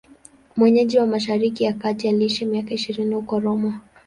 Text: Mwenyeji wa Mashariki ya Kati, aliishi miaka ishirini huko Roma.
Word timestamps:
Mwenyeji 0.55 0.97
wa 0.99 1.07
Mashariki 1.07 1.63
ya 1.63 1.73
Kati, 1.73 2.07
aliishi 2.09 2.45
miaka 2.45 2.73
ishirini 2.73 3.15
huko 3.15 3.39
Roma. 3.39 3.81